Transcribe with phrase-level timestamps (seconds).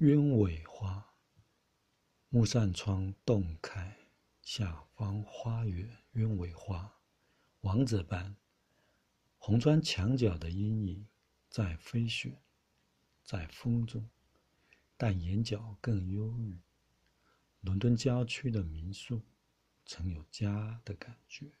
[0.00, 1.12] 鸢尾花，
[2.30, 3.98] 木扇窗洞开，
[4.40, 6.90] 下方花园鸢尾花，
[7.60, 8.34] 王者般，
[9.36, 11.06] 红砖墙角的阴影
[11.50, 12.40] 在飞雪，
[13.22, 14.08] 在风中，
[14.96, 16.58] 但眼角更忧郁。
[17.60, 19.20] 伦敦郊区的民宿，
[19.84, 21.52] 曾有家的感觉，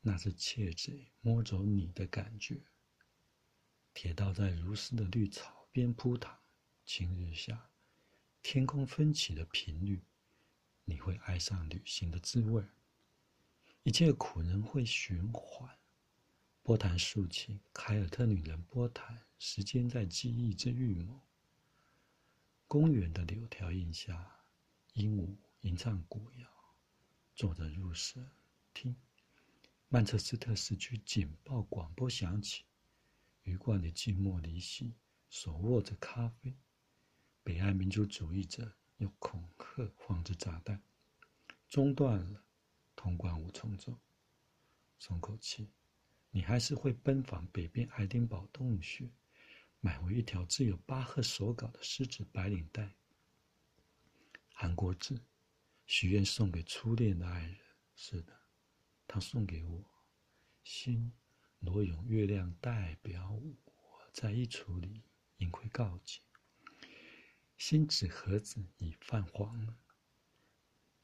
[0.00, 2.62] 那是窃贼摸走你的感觉。
[3.92, 6.34] 铁道在如丝的绿草边铺躺，
[6.88, 7.68] 晴日下，
[8.42, 10.02] 天空分起的频率，
[10.86, 12.64] 你会爱上旅行的滋味。
[13.82, 15.78] 一切苦人会循环，
[16.62, 21.20] 波涛竖琴，凯尔特女人波谈，时间在记忆之预谋。
[22.66, 24.40] 公园的柳条荫下，
[24.94, 26.48] 鹦鹉吟唱古谣，
[27.36, 28.26] 坐着入神。
[28.72, 28.96] 听，
[29.90, 32.64] 曼彻斯特市区警报广播响起。
[33.42, 34.94] 鱼贯的寂寞离席，
[35.28, 36.56] 手握着咖啡。
[37.48, 40.82] 北岸民族主义者用恐吓放置炸弹，
[41.66, 42.44] 中断了，
[42.94, 43.98] 通关无从走。
[44.98, 45.70] 松口气，
[46.30, 49.10] 你还是会奔访北边爱丁堡洞穴，
[49.80, 52.94] 买回一条只有巴赫手稿的狮子白领带。
[54.52, 55.18] 韩国字，
[55.86, 57.56] 许愿送给初恋的爱人。
[57.96, 58.38] 是的，
[59.06, 59.82] 他送给我
[60.64, 61.10] 心。
[61.60, 65.02] 罗永月亮代表我在衣橱里
[65.38, 66.20] 隐晦告诫：
[67.58, 69.76] 新纸盒子已泛黄了。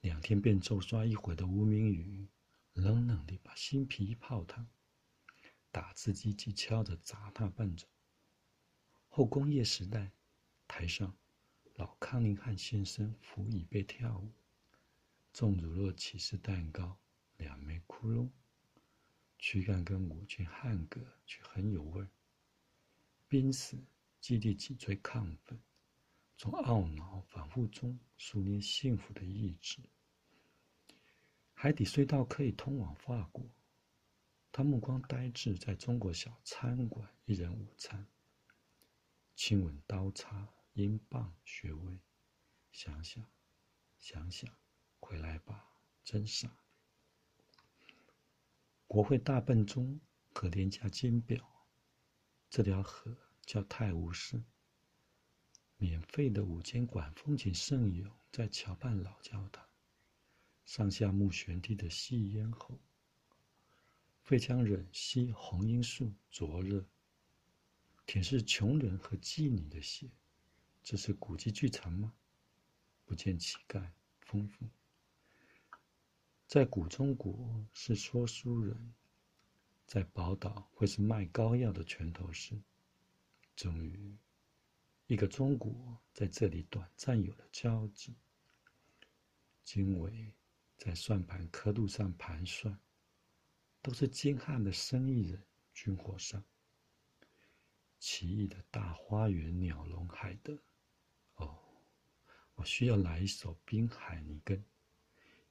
[0.00, 2.28] 两天便骤刷一回的无名雨，
[2.74, 4.64] 冷冷地把新皮泡烫。
[5.72, 7.88] 打字机器敲着砸踏伴奏。
[9.08, 10.12] 后工业时代，
[10.68, 11.12] 台上
[11.74, 14.32] 老康宁汉先生扶椅背跳舞，
[15.32, 16.96] 重乳酪起司蛋糕，
[17.36, 18.30] 两枚窟窿。
[19.40, 22.08] 躯干跟五句汉格却很有味儿。
[23.26, 23.76] 濒死
[24.20, 25.60] 基地脊椎亢奋，
[26.36, 29.80] 从懊恼反复中熟练幸福的意志。
[31.52, 33.44] 海底隧道可以通往法国。
[34.52, 38.06] 他目光呆滞在中国小餐馆一人午餐。
[39.34, 41.98] 亲吻刀叉英镑穴位，
[42.70, 43.24] 想想，
[43.98, 44.48] 想想，
[45.00, 45.72] 回来吧，
[46.04, 46.56] 真傻。
[48.86, 50.00] 国会大笨钟
[50.32, 51.66] 和廉价金表，
[52.48, 54.40] 这条河叫泰晤士。
[55.76, 59.64] 免费的午间管风景甚有，在桥畔老教堂，
[60.64, 62.78] 上下木悬梯的细咽喉。
[64.22, 66.86] 费江忍吸红罂粟灼热，
[68.06, 70.08] 舔舐穷人和妓女的血。
[70.82, 72.14] 这是古迹剧场吗？
[73.04, 74.66] 不见乞丐，丰富。
[76.46, 78.94] 在古中国是说书人，
[79.86, 82.58] 在宝岛会是卖膏药的拳头师。
[83.56, 84.16] 终于，
[85.06, 88.16] 一个中国在这里短暂有了交集。
[89.62, 90.34] 经纬
[90.76, 92.78] 在算盘刻度上盘算，
[93.82, 96.42] 都是精悍的生意人，军火商。
[97.98, 100.58] 奇异的大花园，鸟笼海德。
[101.36, 101.58] 哦，
[102.54, 104.64] 我需要来一首滨海尼根。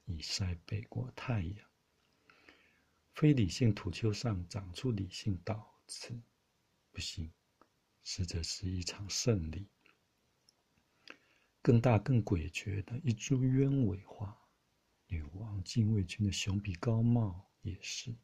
[0.06, 1.70] 以晒北国太阳。
[3.14, 6.20] 非理性土丘上长出理性稻子，
[6.92, 7.32] 不行，
[8.04, 9.66] 实则是一场胜利。
[11.60, 14.38] 更大、更诡谲的一株鸢尾花，
[15.06, 18.14] 女王禁卫军的熊鼻高帽也是。